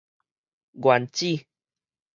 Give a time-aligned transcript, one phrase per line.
[0.73, 1.45] 原子